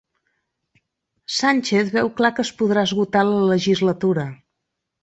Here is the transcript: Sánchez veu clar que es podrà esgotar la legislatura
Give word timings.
Sánchez 1.39 1.85
veu 1.97 2.09
clar 2.17 2.33
que 2.39 2.47
es 2.49 2.53
podrà 2.63 2.87
esgotar 2.91 3.25
la 3.33 3.47
legislatura 3.53 4.27